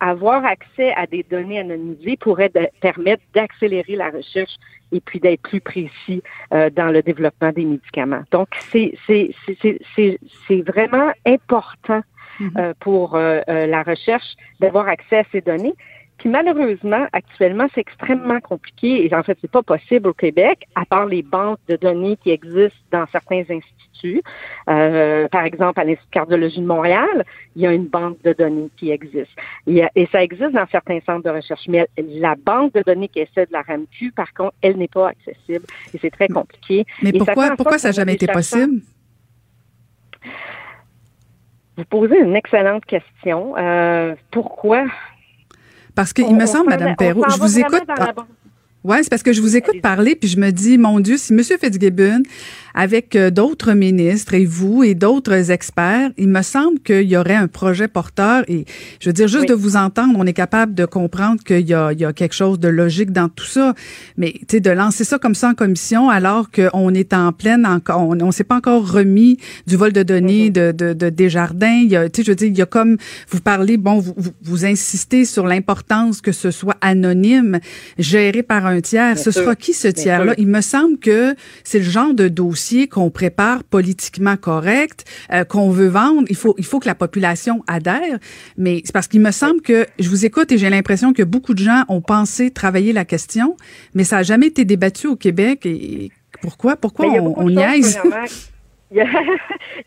Avoir 0.00 0.44
accès 0.44 0.92
à 0.94 1.06
des 1.06 1.24
données 1.24 1.60
anonymisées 1.60 2.16
pourrait 2.16 2.50
permettre 2.80 3.22
d'accélérer 3.34 3.96
la 3.96 4.10
recherche 4.10 4.56
et 4.92 5.00
puis 5.00 5.20
d'être 5.20 5.42
plus 5.42 5.60
précis 5.60 6.22
euh, 6.52 6.70
dans 6.70 6.88
le 6.88 7.02
développement 7.02 7.52
des 7.52 7.64
médicaments. 7.64 8.22
Donc, 8.30 8.48
c'est 8.72 8.94
vraiment 10.66 11.12
important 11.26 12.02
mm-hmm. 12.40 12.58
euh, 12.58 12.74
pour 12.80 13.16
la 13.16 13.82
recherche 13.82 14.34
d'avoir 14.60 14.88
accès 14.88 15.18
à 15.18 15.24
ces 15.32 15.40
données. 15.40 15.74
Puis 16.18 16.28
malheureusement, 16.28 17.06
actuellement, 17.12 17.66
c'est 17.74 17.80
extrêmement 17.80 18.40
compliqué 18.40 19.04
et 19.04 19.14
en 19.14 19.22
fait, 19.22 19.36
c'est 19.40 19.50
pas 19.50 19.62
possible 19.62 20.08
au 20.08 20.12
Québec, 20.12 20.66
à 20.74 20.84
part 20.84 21.06
les 21.06 21.22
banques 21.22 21.58
de 21.68 21.76
données 21.76 22.16
qui 22.22 22.30
existent 22.30 22.78
dans 22.92 23.04
certains 23.10 23.42
instituts. 23.50 24.22
Euh, 24.68 25.28
par 25.28 25.44
exemple, 25.44 25.80
à 25.80 25.84
l'Institut 25.84 26.06
de 26.06 26.12
cardiologie 26.12 26.60
de 26.60 26.66
Montréal, 26.66 27.24
il 27.56 27.62
y 27.62 27.66
a 27.66 27.72
une 27.72 27.86
banque 27.86 28.22
de 28.22 28.32
données 28.32 28.70
qui 28.76 28.90
existe. 28.90 29.30
Et, 29.66 30.08
ça 30.12 30.22
existe 30.22 30.52
dans 30.52 30.66
certains 30.70 31.00
centres 31.04 31.24
de 31.24 31.30
recherche. 31.30 31.66
Mais 31.68 31.88
la 31.96 32.36
banque 32.36 32.72
de 32.74 32.82
données 32.82 33.08
qui 33.08 33.20
est 33.20 33.28
celle 33.34 33.46
de 33.46 33.52
la 33.52 33.62
RAMQ, 33.62 34.12
par 34.12 34.32
contre, 34.34 34.54
elle 34.62 34.76
n'est 34.76 34.88
pas 34.88 35.08
accessible 35.08 35.64
et 35.92 35.98
c'est 35.98 36.10
très 36.10 36.28
compliqué. 36.28 36.86
Mais 37.02 37.12
pourquoi 37.12 37.48
ça, 37.48 37.56
pourquoi 37.56 37.78
ça 37.78 37.88
n'a 37.88 37.92
jamais 37.92 38.14
été 38.14 38.26
possible? 38.26 38.80
Vous 41.76 41.84
posez 41.84 42.20
une 42.20 42.36
excellente 42.36 42.84
question. 42.84 43.56
Euh, 43.58 44.14
pourquoi? 44.30 44.86
Parce 45.94 46.12
qu'il 46.12 46.34
me 46.34 46.46
semble, 46.46 46.70
Madame 46.70 46.96
Perrault, 46.96 47.24
je 47.30 47.38
vous 47.38 47.58
écoute. 47.58 47.82
Oui, 48.84 48.98
c'est 49.02 49.08
parce 49.08 49.22
que 49.22 49.32
je 49.32 49.40
vous 49.40 49.56
écoute 49.56 49.80
parler, 49.80 50.14
puis 50.14 50.28
je 50.28 50.38
me 50.38 50.50
dis, 50.50 50.76
mon 50.76 51.00
Dieu, 51.00 51.16
si 51.16 51.32
M. 51.32 51.42
Fitzgibbon 51.42 52.22
avec 52.74 53.14
euh, 53.14 53.30
d'autres 53.30 53.72
ministres 53.72 54.34
et 54.34 54.44
vous 54.44 54.82
et 54.82 54.94
d'autres 54.94 55.50
experts, 55.50 56.10
il 56.18 56.28
me 56.28 56.42
semble 56.42 56.80
qu'il 56.80 57.08
y 57.08 57.16
aurait 57.16 57.36
un 57.36 57.46
projet 57.46 57.86
porteur 57.86 58.44
et 58.48 58.64
je 59.00 59.08
veux 59.08 59.12
dire, 59.12 59.28
juste 59.28 59.48
de 59.48 59.54
vous 59.54 59.76
entendre, 59.76 60.14
on 60.18 60.26
est 60.26 60.32
capable 60.32 60.74
de 60.74 60.84
comprendre 60.84 61.42
qu'il 61.44 61.68
y 61.68 61.74
a, 61.74 61.92
il 61.92 62.00
y 62.00 62.04
a 62.04 62.12
quelque 62.12 62.34
chose 62.34 62.58
de 62.58 62.68
logique 62.68 63.12
dans 63.12 63.28
tout 63.28 63.44
ça. 63.44 63.74
Mais, 64.16 64.32
tu 64.32 64.44
sais, 64.50 64.60
de 64.60 64.70
lancer 64.70 65.04
ça 65.04 65.18
comme 65.18 65.34
ça 65.34 65.50
en 65.50 65.54
commission 65.54 66.10
alors 66.10 66.50
qu'on 66.50 66.92
est 66.94 67.12
en 67.14 67.32
pleine 67.32 67.64
encore, 67.64 68.00
on, 68.00 68.20
on 68.20 68.32
s'est 68.32 68.44
pas 68.44 68.56
encore 68.56 68.90
remis 68.90 69.38
du 69.66 69.76
vol 69.76 69.92
de 69.92 70.02
données 70.02 70.50
mm-hmm. 70.50 70.72
de, 70.72 70.72
de, 70.72 70.92
de 70.94 71.08
Desjardins. 71.10 71.80
Il 71.84 71.90
y 71.90 71.96
a, 71.96 72.08
tu 72.08 72.22
sais, 72.22 72.26
je 72.26 72.32
veux 72.32 72.36
dire, 72.36 72.48
il 72.48 72.58
y 72.58 72.62
a 72.62 72.66
comme, 72.66 72.96
vous 73.30 73.40
parlez, 73.40 73.76
bon, 73.76 74.00
vous, 74.00 74.14
vous, 74.42 74.64
insistez 74.64 75.24
sur 75.24 75.46
l'importance 75.46 76.20
que 76.20 76.32
ce 76.32 76.50
soit 76.50 76.76
anonyme, 76.80 77.60
géré 77.98 78.42
par 78.42 78.66
un 78.66 78.80
tiers. 78.80 79.18
ce 79.18 79.30
sera 79.30 79.54
qui 79.54 79.74
ce 79.74 79.88
tiers-là? 79.88 80.34
Il 80.38 80.48
me 80.48 80.60
semble 80.60 80.98
que 80.98 81.34
c'est 81.62 81.78
le 81.78 81.84
genre 81.84 82.14
de 82.14 82.28
dossier 82.28 82.63
qu'on 82.90 83.10
prépare 83.10 83.64
politiquement 83.64 84.36
correct, 84.36 85.04
euh, 85.32 85.44
qu'on 85.44 85.70
veut 85.70 85.88
vendre. 85.88 86.24
Il 86.28 86.36
faut, 86.36 86.54
il 86.58 86.64
faut 86.64 86.80
que 86.80 86.86
la 86.86 86.94
population 86.94 87.62
adhère. 87.66 88.18
Mais 88.56 88.82
c'est 88.84 88.92
parce 88.92 89.08
qu'il 89.08 89.20
me 89.20 89.30
semble 89.30 89.60
que 89.60 89.86
je 89.98 90.08
vous 90.08 90.24
écoute 90.24 90.52
et 90.52 90.58
j'ai 90.58 90.70
l'impression 90.70 91.12
que 91.12 91.22
beaucoup 91.22 91.54
de 91.54 91.62
gens 91.62 91.84
ont 91.88 92.00
pensé 92.00 92.50
travailler 92.50 92.92
la 92.92 93.04
question, 93.04 93.56
mais 93.94 94.04
ça 94.04 94.16
n'a 94.16 94.22
jamais 94.22 94.46
été 94.48 94.64
débattu 94.64 95.06
au 95.06 95.16
Québec. 95.16 95.66
Et 95.66 96.10
pourquoi, 96.40 96.76
pourquoi 96.76 97.06
on, 97.06 97.34
on 97.36 97.50
niaise? 97.50 97.98
Il 98.90 98.98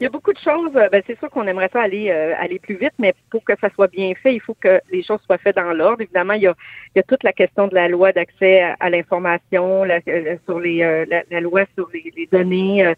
y, 0.02 0.06
a, 0.06 0.10
beaucoup 0.10 0.34
de 0.34 0.40
choses. 0.40 0.72
Euh, 0.76 0.90
ben, 0.90 1.04
c'est 1.06 1.18
sûr 1.20 1.30
qu'on 1.30 1.48
aimerait 1.48 1.70
ça 1.72 1.82
aller 1.82 2.10
euh, 2.10 2.34
aller 2.38 2.60
plus 2.60 2.76
vite, 2.76 2.94
mais 2.98 3.14
pour 3.30 3.44
que 3.44 3.54
ça 3.62 3.70
soit 3.70 3.88
bien 3.88 4.14
fait, 4.16 4.34
il 4.34 4.42
faut 4.42 4.56
que 4.56 4.82
les 4.92 5.04
choses 5.04 5.22
soient 5.22 5.38
faites 5.38 5.56
dans 5.56 5.72
l'ordre. 5.72 6.02
Évidemment, 6.02 6.34
il 6.34 6.42
y, 6.42 6.48
a, 6.48 6.56
il 6.96 6.98
y 6.98 7.00
a 7.00 7.04
toute 7.04 7.24
la 7.24 7.32
question 7.32 7.68
de 7.68 7.76
la 7.76 7.88
loi 7.88 8.12
d'accès 8.12 8.74
à, 8.80 8.90
l'information, 8.90 9.84
la, 9.84 10.00
euh, 10.08 10.38
sur 10.46 10.60
les 10.60 11.06
la, 11.30 11.42
loi 11.42 11.66
sur 11.76 11.90
les, 11.94 12.28
données 12.32 12.94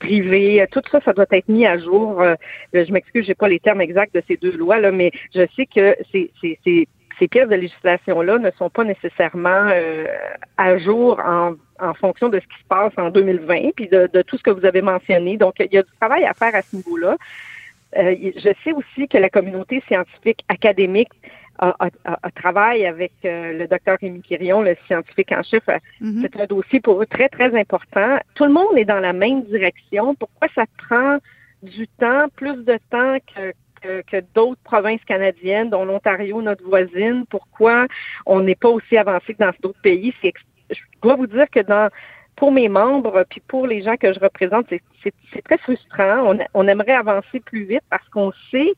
privées. 0.00 0.66
Tout 0.72 0.82
ça, 0.90 1.00
ça 1.04 1.12
doit 1.12 1.26
être 1.30 1.48
mis 1.48 1.66
à 1.66 1.78
jour. 1.78 2.24
je 2.72 2.92
m'excuse, 2.92 3.26
j'ai 3.26 3.34
pas 3.34 3.48
les 3.48 3.60
termes 3.60 3.82
exacts 3.82 4.14
de 4.14 4.22
ces 4.26 4.36
deux 4.36 4.56
lois 4.56 4.80
là, 4.80 4.90
mais 4.90 5.12
je 5.34 5.46
sais 5.54 5.66
que 5.66 5.96
c'est 6.10 6.30
ces 7.18 7.28
pièces 7.28 7.48
de 7.48 7.54
législation-là 7.54 8.38
ne 8.38 8.50
sont 8.52 8.70
pas 8.70 8.84
nécessairement 8.84 9.68
euh, 9.70 10.06
à 10.56 10.78
jour 10.78 11.20
en, 11.24 11.54
en, 11.80 11.94
fonction 11.94 12.28
de 12.28 12.40
ce 12.40 12.44
qui 12.46 12.62
se 12.62 12.68
passe 12.68 12.92
en 12.96 13.10
2020, 13.10 13.74
puis 13.76 13.88
de, 13.88 14.08
de, 14.12 14.22
tout 14.22 14.36
ce 14.36 14.42
que 14.42 14.50
vous 14.50 14.64
avez 14.64 14.82
mentionné. 14.82 15.36
Donc, 15.36 15.54
il 15.60 15.72
y 15.72 15.78
a 15.78 15.82
du 15.82 15.90
travail 16.00 16.24
à 16.24 16.34
faire 16.34 16.54
à 16.54 16.62
ce 16.62 16.76
niveau-là. 16.76 17.16
Euh, 17.98 18.14
je 18.36 18.50
sais 18.64 18.72
aussi 18.72 19.08
que 19.08 19.18
la 19.18 19.28
communauté 19.28 19.82
scientifique 19.86 20.44
académique 20.48 21.10
a, 21.58 21.76
a, 21.78 22.18
a, 22.22 22.30
travaille 22.30 22.86
avec 22.86 23.12
euh, 23.24 23.52
le 23.58 23.68
docteur 23.68 23.98
Rémi 24.00 24.22
Quirion, 24.22 24.62
le 24.62 24.76
scientifique 24.86 25.32
en 25.32 25.42
chef. 25.42 25.64
Mm-hmm. 25.66 26.20
C'est 26.22 26.40
un 26.40 26.46
dossier 26.46 26.80
pour 26.80 27.00
eux 27.02 27.06
très, 27.06 27.28
très 27.28 27.54
important. 27.58 28.18
Tout 28.34 28.44
le 28.44 28.52
monde 28.52 28.76
est 28.76 28.86
dans 28.86 29.00
la 29.00 29.12
même 29.12 29.42
direction. 29.44 30.14
Pourquoi 30.14 30.48
ça 30.54 30.64
prend 30.88 31.18
du 31.62 31.86
temps, 31.86 32.28
plus 32.34 32.64
de 32.64 32.78
temps 32.90 33.18
que, 33.34 33.52
que, 33.82 34.22
d'autres 34.34 34.60
provinces 34.64 35.04
canadiennes, 35.04 35.70
dont 35.70 35.84
l'Ontario, 35.84 36.42
notre 36.42 36.64
voisine. 36.64 37.24
Pourquoi 37.28 37.86
on 38.26 38.40
n'est 38.40 38.54
pas 38.54 38.68
aussi 38.68 38.96
avancé 38.96 39.34
que 39.34 39.38
dans 39.38 39.52
d'autres 39.60 39.80
pays? 39.82 40.14
Je 40.22 40.80
dois 41.02 41.16
vous 41.16 41.26
dire 41.26 41.48
que 41.50 41.60
dans 41.60 41.90
pour 42.36 42.50
mes 42.50 42.68
membres, 42.68 43.24
puis 43.28 43.42
pour 43.46 43.66
les 43.66 43.82
gens 43.82 43.96
que 43.96 44.12
je 44.12 44.18
représente, 44.18 44.66
c'est 45.02 45.44
très 45.44 45.58
frustrant. 45.58 46.32
On, 46.32 46.38
on, 46.54 46.66
aimerait 46.66 46.92
avancer 46.92 47.40
plus 47.40 47.64
vite 47.64 47.82
parce 47.90 48.08
qu'on 48.08 48.32
sait 48.50 48.72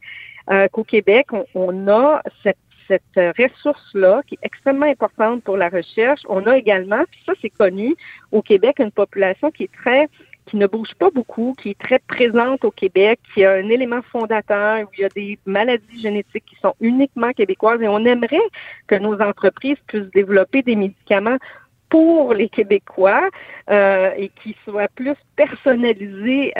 euh, 0.51 0.67
qu'au 0.69 0.85
Québec, 0.85 1.29
on, 1.33 1.47
on, 1.55 1.89
a 1.89 2.21
cette, 2.43 2.59
cette 2.89 3.35
ressource-là 3.39 4.23
qui 4.27 4.35
est 4.35 4.47
extrêmement 4.47 4.87
importante 4.87 5.45
pour 5.45 5.57
la 5.57 5.69
recherche. 5.69 6.21
On 6.29 6.47
a 6.47 6.59
également, 6.59 7.05
puis 7.11 7.21
ça 7.25 7.33
c'est 7.41 7.51
connu, 7.51 7.95
au 8.33 8.43
Québec, 8.43 8.81
une 8.81 8.91
population 8.91 9.51
qui 9.51 9.65
est 9.65 9.73
très 9.73 10.09
qui 10.47 10.57
ne 10.57 10.67
bouge 10.67 10.95
pas 10.99 11.11
beaucoup, 11.11 11.55
qui 11.61 11.71
est 11.71 11.79
très 11.79 11.99
présente 11.99 12.65
au 12.65 12.71
Québec, 12.71 13.21
qui 13.33 13.45
a 13.45 13.53
un 13.53 13.69
élément 13.69 14.03
fondateur 14.03 14.83
où 14.83 14.91
il 14.99 15.01
y 15.01 15.05
a 15.05 15.09
des 15.09 15.39
maladies 15.47 16.01
génétiques 16.01 16.45
qui 16.47 16.57
sont 16.61 16.75
uniquement 16.81 17.33
québécoises 17.33 17.81
et 17.81 17.89
on 17.89 18.05
aimerait 18.05 18.37
que 18.87 18.97
nos 18.97 19.21
entreprises 19.21 19.79
puissent 19.87 20.11
développer 20.13 20.63
des 20.63 20.77
médicaments 20.77 21.39
pour 21.89 22.35
les 22.35 22.49
Québécois 22.49 23.31
euh, 23.71 24.11
et 24.17 24.31
qui 24.43 24.57
soient 24.65 24.89
plus 24.95 25.15
personnalisés 25.37 26.53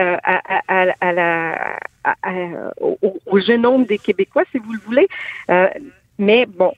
au, 2.81 3.39
génome 3.41 3.85
des 3.85 3.99
Québécois, 3.99 4.45
si 4.53 4.59
vous 4.59 4.73
le 4.73 4.79
voulez. 4.81 5.09
Euh, 5.51 5.69
mais 6.19 6.47
bon, 6.47 6.73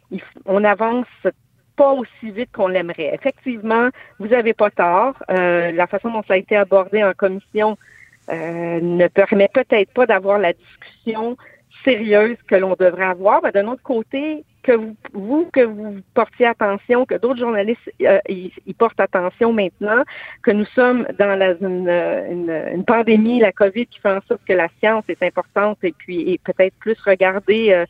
on 0.47 0.65
avance 0.65 1.07
pas 1.77 1.93
aussi 1.93 2.31
vite 2.31 2.51
qu'on 2.53 2.69
l'aimerait. 2.69 3.15
Effectivement, 3.15 3.91
vous 4.19 4.33
avez 4.33 4.55
pas 4.55 4.71
tort. 4.71 5.15
Euh, 5.31 5.71
la 5.73 5.87
façon 5.87 6.11
dont 6.11 6.23
ça 6.27 6.35
a 6.35 6.37
été 6.39 6.57
abordé 6.57 7.05
en 7.05 7.13
commission 7.13 7.77
euh, 8.31 8.81
ne 8.81 9.07
permet 9.09 9.49
peut-être 9.53 9.93
pas 9.93 10.07
d'avoir 10.07 10.39
la 10.39 10.53
discussion 10.53 11.37
sérieuse 11.85 12.39
que 12.49 12.57
l'on 12.57 12.75
devrait 12.75 13.05
avoir. 13.05 13.41
Mais 13.43 13.53
d'un 13.53 13.69
autre 13.69 13.83
côté, 13.83 14.45
que 14.63 14.73
vous, 15.13 15.49
que 15.53 15.61
vous 15.61 16.01
portiez 16.15 16.47
attention, 16.47 17.07
que 17.07 17.15
d'autres 17.15 17.39
journalistes 17.39 17.89
euh, 18.03 18.19
y, 18.29 18.51
portent 18.75 18.99
attention 18.99 19.53
maintenant, 19.53 20.03
que 20.43 20.51
nous 20.51 20.65
sommes 20.65 21.07
dans 21.21 21.39
la, 21.39 21.53
une, 21.61 21.89
une, 22.75 22.85
pandémie, 22.85 23.39
la 23.39 23.53
COVID, 23.53 23.87
qui 23.87 24.01
fait 24.01 24.11
en 24.11 24.23
sorte 24.27 24.41
que 24.45 24.55
la 24.55 24.69
science 24.81 25.05
est 25.09 25.23
importante 25.23 25.79
et 25.85 25.93
puis 25.93 26.33
est 26.33 26.43
peut-être 26.43 26.75
plus 26.81 26.97
regardée 27.05 27.85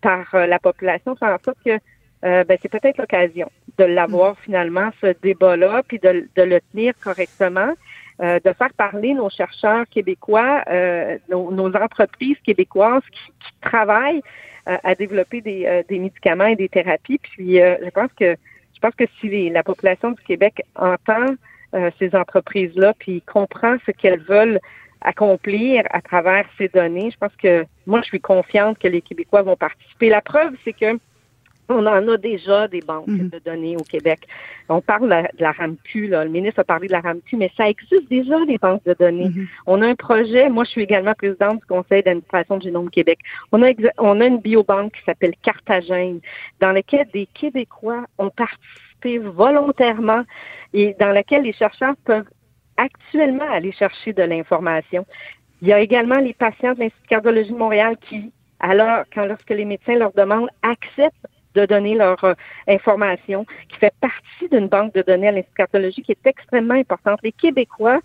par 0.00 0.26
la 0.32 0.58
population, 0.60 1.16
fait 1.16 1.26
en 1.26 1.38
sorte 1.44 1.58
que 1.64 1.80
euh, 2.26 2.42
ben, 2.44 2.58
c'est 2.60 2.68
peut-être 2.68 2.98
l'occasion 2.98 3.50
de 3.78 3.84
l'avoir 3.84 4.32
mm. 4.32 4.36
finalement, 4.44 4.90
ce 5.00 5.14
débat-là, 5.22 5.82
puis 5.86 5.98
de, 6.00 6.26
le 6.36 6.60
tenir 6.72 6.94
correctement, 7.02 7.72
euh, 8.20 8.40
de 8.44 8.52
faire 8.52 8.72
parler 8.76 9.14
nos 9.14 9.30
chercheurs 9.30 9.86
québécois, 9.88 10.62
euh, 10.68 11.18
nos, 11.28 11.74
entreprises 11.76 12.38
québécoises 12.44 13.04
qui, 13.12 13.32
travaillent 13.60 14.22
à 14.66 14.94
développer 14.96 15.40
des, 15.40 15.84
médicaments 15.90 16.46
et 16.46 16.56
des 16.56 16.68
thérapies. 16.68 17.18
Puis 17.18 17.56
je 17.56 17.90
pense 17.90 18.10
que 18.18 18.34
je 18.74 18.80
pense 18.80 18.94
que 18.94 19.04
si 19.20 19.48
la 19.50 19.62
population 19.62 20.10
du 20.10 20.22
Québec 20.22 20.62
entend 20.74 21.26
ces 21.98 22.14
entreprises-là, 22.14 22.94
puis 22.98 23.22
comprend 23.22 23.76
ce 23.86 23.92
qu'elles 23.92 24.20
veulent 24.20 24.60
accomplir 25.00 25.84
à 25.90 26.00
travers 26.00 26.46
ces 26.58 26.68
données, 26.68 27.10
je 27.12 27.16
pense 27.16 27.34
que 27.36 27.64
moi, 27.86 28.00
je 28.02 28.06
suis 28.06 28.20
confiante 28.20 28.78
que 28.78 28.88
les 28.88 29.02
Québécois 29.02 29.42
vont 29.42 29.56
participer. 29.56 30.08
La 30.08 30.20
preuve, 30.20 30.54
c'est 30.64 30.72
que 30.72 30.98
on 31.68 31.86
en 31.86 32.08
a 32.08 32.16
déjà 32.16 32.68
des 32.68 32.80
banques 32.80 33.06
mhm. 33.06 33.30
de 33.30 33.38
données 33.38 33.76
au 33.76 33.82
Québec. 33.82 34.20
On 34.68 34.80
parle 34.80 35.08
de 35.08 35.42
la 35.42 35.52
RAMQ, 35.52 36.08
là. 36.08 36.24
le 36.24 36.30
ministre 36.30 36.60
a 36.60 36.64
parlé 36.64 36.86
de 36.86 36.92
la 36.92 37.00
RAMQ, 37.00 37.36
mais 37.36 37.50
ça 37.56 37.68
existe 37.68 38.08
déjà 38.08 38.44
des 38.46 38.58
banques 38.58 38.84
de 38.84 38.94
données. 38.98 39.28
Mhm. 39.28 39.46
On 39.66 39.82
a 39.82 39.86
un 39.86 39.94
projet, 39.94 40.48
moi 40.48 40.64
je 40.64 40.70
suis 40.70 40.82
également 40.82 41.14
présidente 41.14 41.60
du 41.60 41.66
Conseil 41.66 42.02
d'administration 42.02 42.58
du 42.58 42.66
Génome 42.66 42.90
Québec. 42.90 43.18
On 43.52 43.62
a, 43.62 43.70
on 43.98 44.20
a 44.20 44.26
une 44.26 44.38
biobanque 44.38 44.92
qui 44.92 45.04
s'appelle 45.04 45.34
Cartagène, 45.42 46.20
dans 46.60 46.72
laquelle 46.72 47.06
des 47.12 47.26
Québécois 47.26 48.04
ont 48.18 48.30
participé 48.30 49.18
volontairement 49.18 50.22
et 50.72 50.94
dans 50.98 51.10
laquelle 51.10 51.42
les 51.42 51.52
chercheurs 51.52 51.94
peuvent 52.04 52.28
actuellement 52.76 53.48
aller 53.50 53.72
chercher 53.72 54.12
de 54.12 54.22
l'information. 54.22 55.06
Il 55.62 55.68
y 55.68 55.72
a 55.72 55.80
également 55.80 56.18
les 56.18 56.34
patients 56.34 56.74
de 56.74 56.80
l'Institut 56.80 57.02
de 57.04 57.08
cardiologie 57.08 57.52
de 57.52 57.56
Montréal 57.56 57.96
qui, 58.08 58.30
alors, 58.60 59.04
quand 59.12 59.24
lorsque 59.24 59.50
les 59.50 59.64
médecins 59.64 59.96
leur 59.96 60.12
demandent, 60.12 60.50
acceptent 60.62 61.26
de 61.56 61.66
donner 61.66 61.94
leur 61.94 62.22
euh, 62.24 62.34
information, 62.68 63.44
qui 63.68 63.78
fait 63.78 63.94
partie 64.00 64.48
d'une 64.50 64.68
banque 64.68 64.94
de 64.94 65.02
données 65.02 65.28
à 65.28 65.32
l'Institut 65.32 66.02
qui 66.02 66.12
est 66.12 66.26
extrêmement 66.26 66.74
importante. 66.74 67.18
Les 67.22 67.32
Québécois 67.32 68.00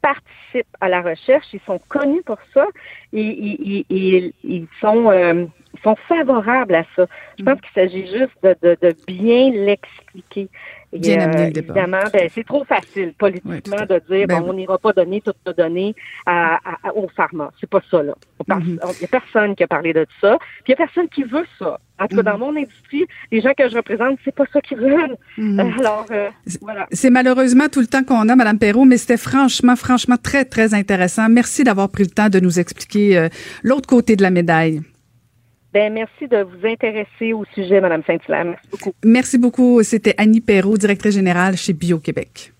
participent 0.00 0.76
à 0.80 0.88
la 0.88 1.00
recherche, 1.00 1.46
ils 1.52 1.60
sont 1.66 1.80
connus 1.88 2.22
pour 2.24 2.38
ça 2.52 2.66
et, 3.12 3.86
ils 3.88 4.66
sont 4.80 5.10
euh, 5.10 5.46
sont 5.82 5.96
favorables 6.08 6.74
à 6.74 6.84
ça. 6.94 7.06
Je 7.38 7.44
pense 7.44 7.60
qu'il 7.60 7.72
s'agit 7.74 8.06
juste 8.06 8.36
de, 8.42 8.76
de 8.80 8.94
bien 9.06 9.50
l'expliquer. 9.50 10.48
Bien 10.92 11.20
amener 11.20 11.44
le 11.44 11.46
euh, 11.46 11.50
débat. 11.50 11.74
Évidemment, 11.74 12.04
ben, 12.12 12.28
c'est 12.32 12.44
trop 12.44 12.64
facile 12.64 13.14
politiquement 13.14 13.84
de 13.88 14.00
dire 14.08 14.26
ben 14.28 14.40
bon, 14.40 14.50
on 14.50 14.52
n'ira 14.52 14.78
pas 14.78 14.92
donner 14.92 15.20
toutes 15.20 15.38
nos 15.44 15.52
données 15.52 15.94
à, 16.24 16.60
à, 16.84 16.94
aux 16.94 17.08
pharma. 17.08 17.50
C'est 17.60 17.68
pas 17.68 17.80
ça, 17.90 18.02
là. 18.02 18.14
Il 18.46 18.54
n'y 18.54 18.76
mm-hmm. 18.76 19.04
a 19.04 19.08
personne 19.08 19.56
qui 19.56 19.64
a 19.64 19.66
parlé 19.66 19.92
de 19.92 20.06
ça. 20.20 20.38
Puis 20.62 20.68
il 20.68 20.70
n'y 20.70 20.74
a 20.74 20.86
personne 20.86 21.08
qui 21.08 21.24
veut 21.24 21.46
ça. 21.58 21.80
En 22.00 22.08
tout 22.08 22.16
cas, 22.16 22.22
dans 22.22 22.32
mm-hmm. 22.32 22.38
mon 22.38 22.56
industrie, 22.56 23.04
les 23.30 23.40
gens 23.40 23.52
que 23.56 23.68
je 23.68 23.76
représente, 23.76 24.18
c'est 24.24 24.34
pas 24.34 24.44
ça 24.52 24.60
qu'ils 24.60 24.78
veulent. 24.78 25.16
Mm-hmm. 25.38 25.78
Alors, 25.78 26.06
euh, 26.10 26.28
voilà. 26.60 26.86
C'est 26.90 27.10
malheureusement 27.10 27.68
tout 27.68 27.80
le 27.80 27.86
temps 27.86 28.02
qu'on 28.02 28.28
a, 28.28 28.34
Madame 28.34 28.58
Perrault, 28.58 28.84
mais 28.84 28.96
c'était 28.96 29.16
franchement, 29.16 29.76
franchement 29.76 30.16
très, 30.20 30.44
très 30.44 30.74
intéressant. 30.74 31.28
Merci 31.28 31.62
d'avoir 31.62 31.88
pris 31.90 32.02
le 32.02 32.10
temps 32.10 32.28
de 32.28 32.40
nous 32.40 32.58
expliquer 32.58 33.16
euh, 33.16 33.28
l'autre 33.62 33.88
côté 33.88 34.16
de 34.16 34.22
la 34.22 34.30
médaille. 34.30 34.80
Ben, 35.72 35.92
merci 35.92 36.28
de 36.28 36.42
vous 36.42 36.66
intéresser 36.66 37.32
au 37.32 37.44
sujet, 37.54 37.80
Madame 37.80 38.02
Saint-Hilaire. 38.06 38.44
Merci 38.44 38.68
beaucoup. 38.70 38.92
Merci 39.04 39.38
beaucoup. 39.38 39.82
C'était 39.82 40.14
Annie 40.18 40.40
Perrault, 40.40 40.76
directrice 40.76 41.14
générale 41.14 41.56
chez 41.56 41.72
Bio-Québec. 41.72 42.52